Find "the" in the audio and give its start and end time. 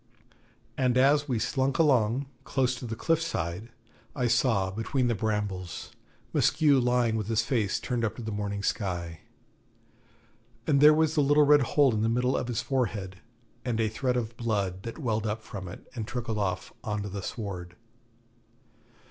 2.87-2.95, 5.09-5.13, 8.23-8.31, 11.13-11.21, 12.01-12.09, 17.09-17.21